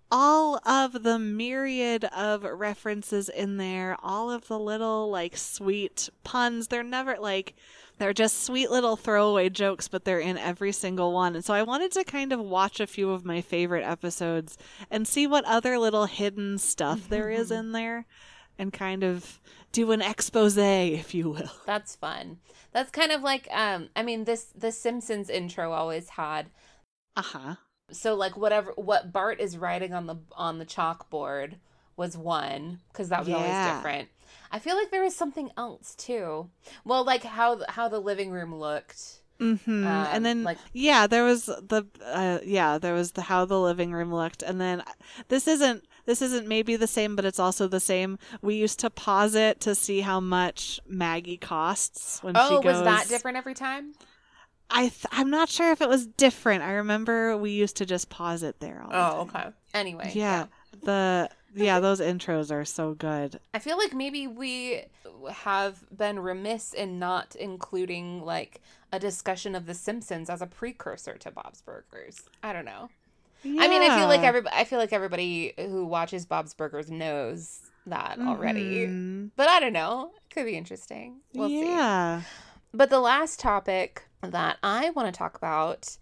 [0.08, 6.68] all of the myriad of references in there, all of the little like sweet puns,
[6.68, 7.56] they're never like
[7.98, 11.34] they're just sweet little throwaway jokes, but they're in every single one.
[11.34, 14.58] And so I wanted to kind of watch a few of my favorite episodes
[14.90, 18.06] and see what other little hidden stuff there is in there
[18.58, 19.38] and kind of
[19.72, 21.50] do an expose, if you will.
[21.66, 22.38] That's fun.
[22.72, 26.50] That's kind of like um I mean this the Simpsons intro always had
[27.16, 27.54] Uh-huh.
[27.90, 31.54] so like whatever what Bart is writing on the on the chalkboard
[31.96, 33.36] was one because that was Yeah.
[33.36, 34.08] always different.
[34.52, 36.50] I feel like there was something else too.
[36.84, 39.20] Well, like how how the living room looked.
[39.40, 39.86] Mm-hmm.
[39.86, 43.60] Um, and then like yeah, there was the uh, yeah, there was the how the
[43.60, 44.82] living room looked, and then
[45.28, 48.18] this isn't this isn't maybe the same, but it's also the same.
[48.40, 52.76] We used to pause it to see how much Maggie costs when she oh, goes.
[52.76, 53.92] was that different every time?
[54.70, 56.62] I th- I'm not sure if it was different.
[56.62, 58.82] I remember we used to just pause it there.
[58.82, 59.50] All the Oh, okay.
[59.74, 60.46] Anyway, Yeah,
[60.82, 63.40] the yeah those intros are so good.
[63.54, 64.82] I feel like maybe we
[65.32, 68.60] have been remiss in not including like
[68.92, 72.20] a discussion of The Simpsons as a precursor to Bob's Burgers.
[72.42, 72.90] I don't know.
[73.42, 73.62] Yeah.
[73.62, 74.28] I mean, I feel like Yeah.
[74.28, 78.86] every I feel like everybody who watches Bob's Burgers knows that already.
[78.86, 79.30] Mhm.
[79.36, 80.12] But I don't know.
[80.30, 81.20] Could be interesting.
[81.34, 81.60] We'll see.
[81.64, 82.22] yeah.
[82.74, 85.96] But the last topic that I want to talk about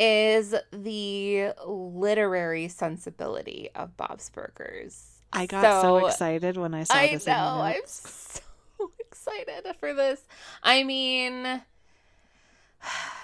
[0.00, 5.20] is the literary sensibility of Bob's Burgers.
[5.32, 7.28] I got so, So, excited when I saw I this.
[7.28, 7.60] I know.
[7.60, 8.40] I'm so
[8.98, 10.22] excited for this.
[10.62, 11.62] I mean,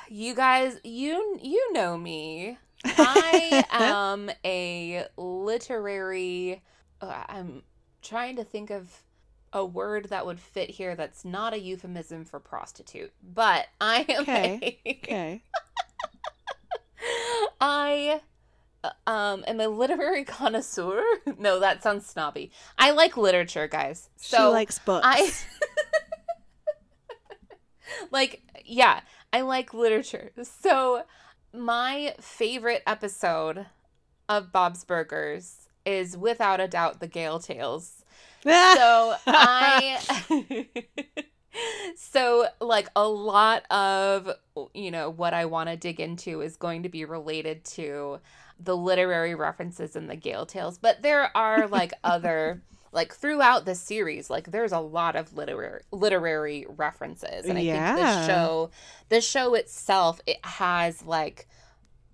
[0.09, 2.59] you guys, you you know me.
[2.85, 6.63] I am a literary.
[7.01, 7.63] Uh, I'm
[8.03, 9.03] trying to think of
[9.53, 14.23] a word that would fit here that's not a euphemism for prostitute, but I am.
[14.23, 14.79] Okay.
[14.85, 15.43] A, okay.
[17.61, 18.21] I
[18.85, 21.03] uh, um am a literary connoisseur.
[21.39, 22.51] No, that sounds snobby.
[22.79, 24.09] I like literature, guys.
[24.17, 25.07] So she likes books.
[25.07, 25.31] I
[28.11, 29.01] like yeah,
[29.33, 30.33] I like literature.
[30.43, 31.03] So
[31.53, 33.67] my favorite episode
[34.29, 38.03] of Bob's Burgers is without a doubt the Gayle Tales.
[38.45, 39.99] So I
[41.97, 44.31] So like a lot of
[44.75, 48.21] you know what I want to dig into is going to be related to
[48.59, 53.75] the literary references in the Gayle Tales, but there are like other like throughout the
[53.75, 58.71] series like there's a lot of literary literary references and I think the show
[59.11, 61.47] the show itself it has like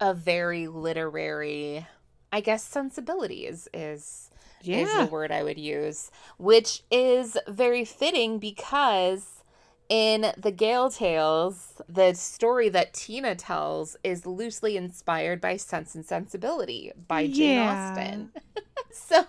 [0.01, 1.87] a very literary
[2.33, 4.32] I guess sensibility is is
[4.69, 9.43] is the word I would use, which is very fitting because
[9.89, 16.05] in the Gayle Tales, the story that Tina tells is loosely inspired by Sense and
[16.07, 17.91] Sensibility by Jane Yeah.
[17.91, 18.31] Austen.
[18.91, 19.27] so,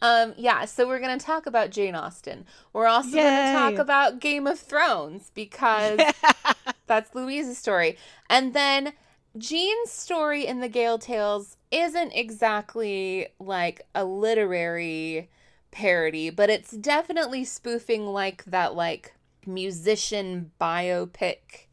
[0.00, 2.46] um, yeah, so we're going to talk about Jane Austen.
[2.72, 6.00] We're also going to talk about Game of Thrones because
[6.86, 7.98] that's Louise's story.
[8.30, 8.94] And then
[9.36, 15.30] Gene's story in the Gayle Tales isn't exactly like a literary
[15.70, 19.14] parody, but it's definitely spoofing like that like
[19.46, 21.66] musician biopic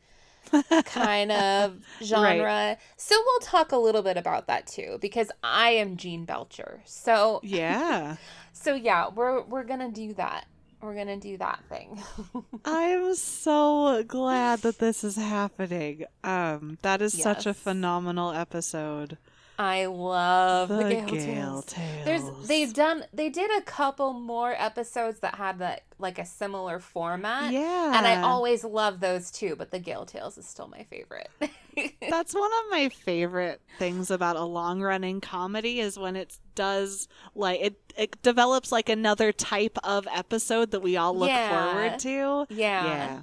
[0.86, 2.78] kind of genre.
[2.98, 6.82] So we'll talk a little bit about that too because I am Gene Belcher.
[6.86, 8.16] So yeah.
[8.54, 10.46] so yeah, we're we're going to do that.
[10.82, 12.02] We're going to do that thing.
[12.66, 16.06] I'm so glad that this is happening.
[16.24, 19.18] Um, that is such a phenomenal episode.
[19.60, 21.66] I love the, The Gayle, Gayle Tales.
[21.66, 22.06] Tales.
[22.06, 26.80] There's they've done they did a couple more episodes that had that like a similar
[26.80, 27.52] format.
[27.52, 31.28] yeah, And I always love those too, but the Gayle Tales is still my favorite.
[32.10, 37.10] That's one of my favorite things about a long running comedy is when it does
[37.36, 41.72] like it it develops like another type of episode that we all look Yeah.
[41.74, 42.46] forward to.
[42.56, 42.86] yeah.
[42.86, 43.22] Yeah.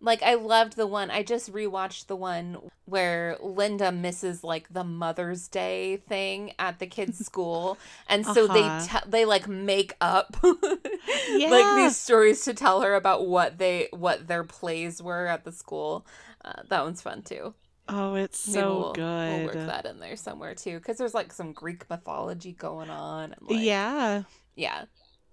[0.00, 4.82] Like I loved the one I just rewatched the one where Linda misses like the
[4.82, 8.54] Mother's Day thing at the kids' school, and so Uh-huh.
[8.54, 13.88] they te- they like make up like these stories to tell her about what they
[13.92, 16.06] what their plays were at the school.
[16.44, 17.54] Uh, that one's fun too.
[17.88, 19.02] Oh, it's so we'll, good.
[19.02, 23.32] We'll work that in there somewhere too, because there's like some Greek mythology going on.
[23.32, 24.22] And, like, yeah.
[24.54, 24.84] yeah,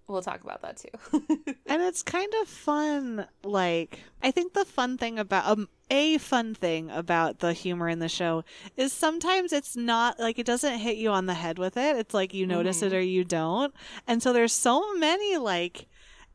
[0.07, 1.23] we'll talk about that too.
[1.69, 3.27] And it's kind of fun.
[3.43, 7.99] Like, I think the fun thing about, um, a fun thing about the humor in
[7.99, 8.43] the show
[8.77, 11.97] is sometimes it's not like it doesn't hit you on the head with it.
[11.97, 12.95] It's like you notice it Mhm.
[12.95, 13.73] or you don't.
[14.07, 15.87] And so there's so many, like,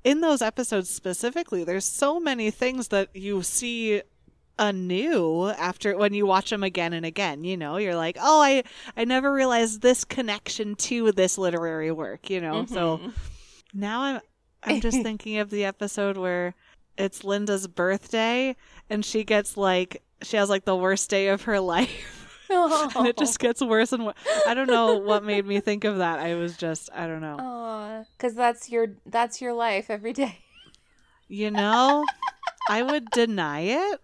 [0.05, 4.03] in those episodes specifically, there's so many things that you see
[4.59, 8.63] anew after when you watch them again and again you know you're like oh i
[8.99, 13.13] i never realized this connection to this literary work you know so Mhm.
[13.73, 14.21] Now I'm
[14.63, 16.55] I'm just thinking of the episode where
[16.97, 18.57] it's Linda's birthday
[18.91, 23.17] and she gets like she has like the worst day of her life and it
[23.17, 23.43] just oh.
[23.43, 24.15] gets worse and worse.
[24.47, 26.19] I don't know what made me think of that.
[26.19, 27.37] I was just I don't know.
[27.39, 30.39] Aw, because that's your that's your life every day.
[31.29, 32.05] You know,
[32.69, 34.01] I would deny it,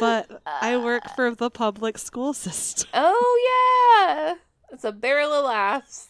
[0.00, 1.14] but I work uh.
[1.14, 2.88] for the public school system.
[2.94, 4.34] Oh yeah,
[4.72, 6.08] it's a barrel of laughs.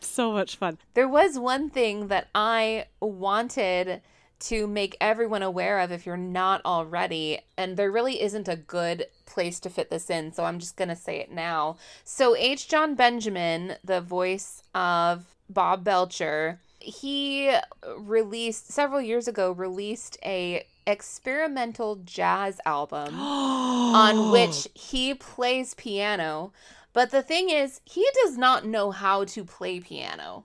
[0.00, 0.78] So much fun.
[0.94, 4.02] There was one thing that I wanted
[4.40, 9.06] to make everyone aware of if you're not already, and there really isn't a good
[9.26, 11.76] place to fit this in, so I'm just going to say it now.
[12.04, 12.66] So, H.
[12.66, 17.54] Jon Benjamin, the voice of Bob Belcher, he
[17.98, 26.52] released several years ago released a experimental jazz album on which he plays piano.
[26.92, 30.44] But the thing is, he does not know how to play piano.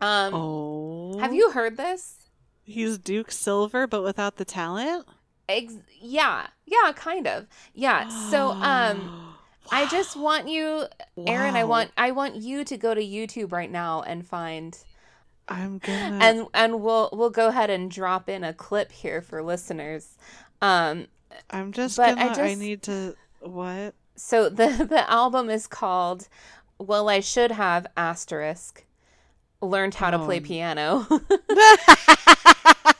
[0.00, 1.18] Um, Oh.
[1.18, 2.16] have you heard this?
[2.62, 5.06] He's Duke Silver but without the talent?
[5.48, 7.46] Ex- yeah, yeah, kind of.
[7.74, 8.08] Yeah.
[8.30, 9.34] So, um,
[9.72, 10.84] I just want you,
[11.26, 11.56] Aaron.
[11.56, 14.78] I want I want you to go to YouTube right now and find
[15.48, 16.18] I'm gonna.
[16.22, 20.16] and and we'll we'll go ahead and drop in a clip here for listeners.
[20.62, 21.06] Um,
[21.50, 22.28] I'm just but gonna.
[22.28, 23.14] I I, just- need to.
[23.40, 23.94] What?
[24.18, 26.28] So the the album is called
[26.78, 28.84] "Well, I Should Have Asterisk."
[29.60, 30.42] Learned how to play Oh.
[30.42, 31.06] piano.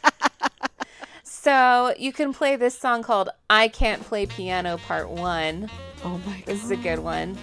[1.23, 5.71] so you can play this song called "I Can't Play Piano" Part One.
[6.05, 6.47] oh my god.
[6.47, 7.37] This is a good one.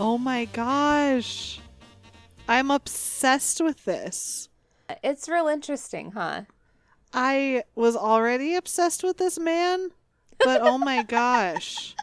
[0.00, 1.60] Oh my gosh.
[2.48, 4.48] I'm obsessed with this.
[5.04, 6.44] It's real interesting, huh?
[7.12, 9.90] I was already obsessed with this man,
[10.42, 11.94] but oh my gosh.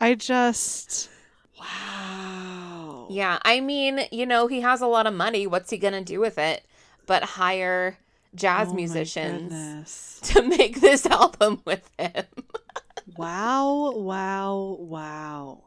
[0.00, 1.08] I just.
[1.56, 3.06] Wow.
[3.10, 5.46] Yeah, I mean, you know, he has a lot of money.
[5.46, 6.64] What's he gonna do with it?
[7.06, 7.96] But hire
[8.34, 12.24] jazz Oh musicians to make this album with him.
[13.16, 15.65] Wow, wow, wow.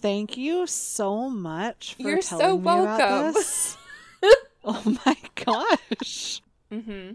[0.00, 2.94] Thank you so much for You're telling so me welcome.
[2.94, 3.76] about this.
[4.64, 6.40] oh my gosh.
[6.72, 7.12] Mm-hmm.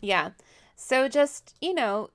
[0.00, 0.30] Yeah.
[0.76, 2.10] So just you know,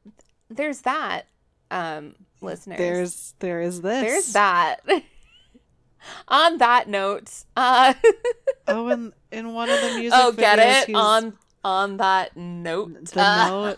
[0.50, 1.24] there's that,
[1.72, 2.78] um, listeners.
[2.78, 4.02] There's there is this.
[4.02, 4.78] there's that.
[6.28, 7.94] On that note, uh,
[8.68, 11.34] Oh, and in one of the music oh, get videos, it he's- on
[11.64, 13.06] on that note.
[13.12, 13.76] the Uh,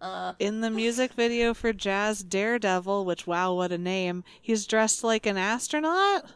[0.00, 4.24] note in the music video for Jazz Daredevil, which wow, what a name!
[4.40, 6.26] He's dressed like an astronaut.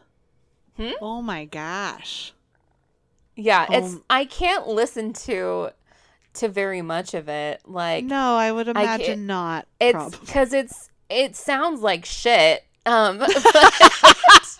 [0.77, 0.91] Hmm?
[1.01, 2.33] Oh my gosh!
[3.35, 5.71] Yeah, it's Um, I can't listen to
[6.35, 7.61] to very much of it.
[7.65, 12.65] Like no, I would imagine can't- it's because it's it sounds like shit.
[12.85, 14.57] Um, but,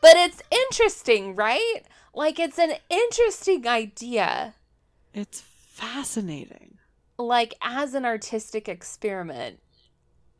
[0.00, 1.82] but it's interesting, right?
[2.14, 4.54] Like it's an interesting idea.
[5.18, 6.78] It's fascinating,
[7.18, 9.58] Like as an artistic experiment,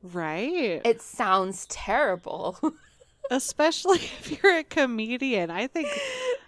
[0.02, 0.80] right?
[0.84, 2.58] it sounds terrible.
[3.30, 5.50] Especially if you're a comedian.
[5.50, 5.88] I think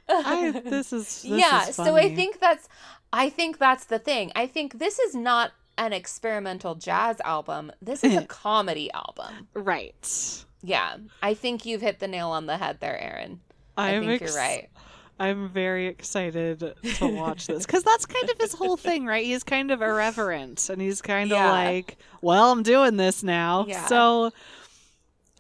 [0.08, 2.68] I this is this yeah is so i think that's
[3.12, 8.02] i think that's the thing i think this is not an experimental jazz album this
[8.02, 10.44] is a comedy album right.
[10.64, 13.38] yeah i think you've hit the nail on the head there aaron
[13.76, 14.68] i I'm think ex- you're right
[15.20, 19.24] I'm very excited to watch this because that's kind of his whole thing, right?
[19.24, 21.52] He's kind of irreverent and he's kind of Yeah.
[21.52, 23.66] like, well, I'm doing this now.
[23.68, 23.86] Yeah.
[23.86, 24.32] So,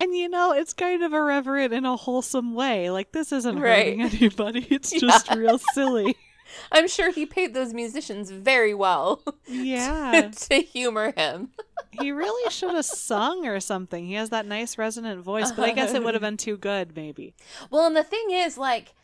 [0.00, 2.90] and you know, it's kind of irreverent in a wholesome way.
[2.90, 3.98] Like, this isn't Right.
[3.98, 6.16] hurting anybody, it's just real silly.
[6.72, 10.32] i'm sure he paid those musicians very well Yeah.
[10.34, 11.50] to humor him
[11.92, 14.06] he really should have sung or something.
[14.06, 16.94] He has that nice resonant voice, but I guess it would have been too good,
[16.96, 17.34] maybe.
[17.70, 18.94] well and the thing is like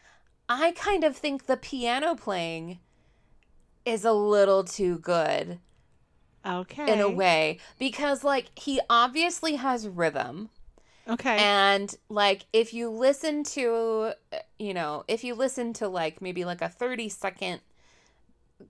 [0.48, 2.78] i kind of think the piano playing
[3.84, 5.58] is a little too good
[6.46, 6.92] Okay.
[6.92, 10.48] in a way because like he obviously has rhythm
[11.08, 11.36] Okay.
[11.38, 14.12] and like if you listen to
[14.58, 17.60] you know if you listen to like maybe like a 30 second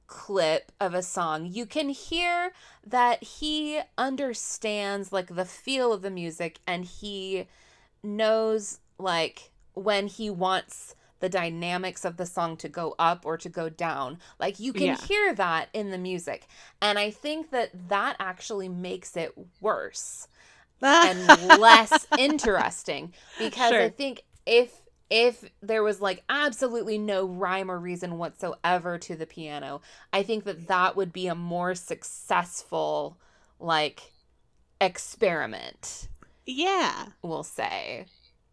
[0.07, 2.53] clip of a song you can hear
[2.85, 7.47] that he understands like the feel of the music and he
[8.03, 13.49] knows like when he wants the dynamics of the song to go up or to
[13.49, 14.97] go down like you can Yeah.
[14.97, 16.47] hear that in the music
[16.83, 20.29] and i think that that actually makes it worse
[20.83, 21.27] and
[21.61, 28.19] less interesting because I think if if there was like absolutely no rhyme or reason
[28.19, 29.81] whatsoever to the piano,
[30.13, 33.17] I think that that would be a more successful
[33.61, 34.13] like
[34.81, 36.09] experiment,
[36.45, 37.07] yeah.
[37.23, 38.07] we'll say.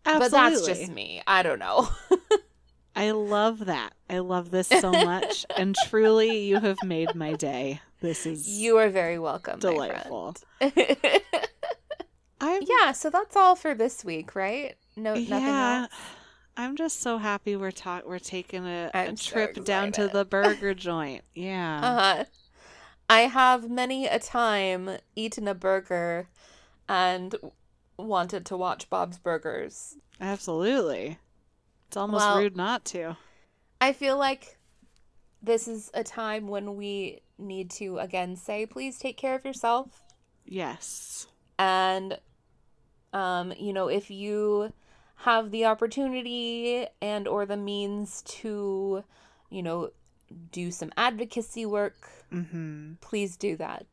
[0.06, 0.30] Absolutely.
[0.30, 1.22] But that's just me.
[1.26, 1.90] I don't know.
[2.96, 3.94] I love that.
[4.10, 5.46] I love this so much.
[5.58, 7.82] and truly, you have made my day.
[8.02, 9.60] This is you are very welcome.
[9.60, 10.36] delightful.
[10.62, 10.72] I'm,
[12.62, 14.76] yeah, so that's all for this week, right?
[14.96, 15.82] No nothing yeah.
[15.84, 15.92] else.
[16.56, 20.08] I'm just so happy we're ta- we're taking a, a I'm so trip down to
[20.08, 21.24] the burger joint.
[21.34, 21.80] Yeah.
[21.82, 22.26] Uh-huh.
[23.10, 26.28] I have many a time eaten a burger
[26.88, 27.36] and
[27.98, 29.96] wanted to watch Bob's Burgers.
[30.20, 31.18] Absolutely.
[31.94, 33.16] It's almost Well- rude not to.
[33.80, 34.58] I feel like
[35.44, 40.02] this is a time when we need to again say, please take care of yourself.
[40.44, 41.28] Yes.
[41.60, 42.18] And,
[43.14, 44.74] um, you know, if you
[45.18, 49.04] have the opportunity and or the means to,
[49.52, 49.92] you know,
[50.52, 52.94] do some advocacy work, Mm-hmm.
[53.02, 53.86] please do that.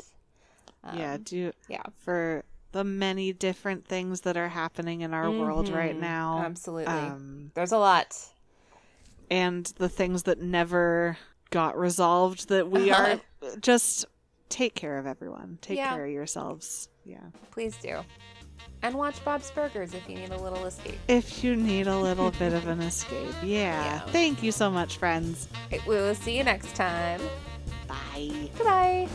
[0.94, 1.82] yeah, Um, do yeah.
[1.98, 6.00] for the many different things that are happening in our world right Mhm.
[6.00, 6.42] now.
[6.44, 6.92] Absolutely.
[6.92, 8.16] Um, There's a lot.
[9.30, 11.16] and the things that never
[11.50, 13.20] got resolved that we are
[13.60, 14.04] just
[14.48, 15.58] take care of everyone.
[15.62, 15.90] Take Yeah.
[15.94, 16.88] care of yourselves.
[17.04, 17.18] Yeah.
[17.50, 18.00] Please do.
[18.82, 20.98] And watch Bob's Burgers if you need a little escape.
[21.08, 23.34] If you need a little bit of an escape.
[23.42, 23.82] Yeah.
[23.84, 24.00] Yeah.
[24.06, 25.48] Thank you so much, friends.
[25.86, 27.20] We will see you next time.
[27.88, 28.50] Bye.
[28.56, 29.08] Goodbye.